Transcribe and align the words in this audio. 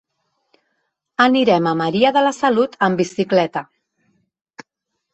Anirem 1.25 1.69
a 1.71 1.75
Maria 1.83 2.13
de 2.17 2.25
la 2.25 2.33
Salut 2.39 2.77
amb 2.89 3.05
bicicleta. 3.05 3.67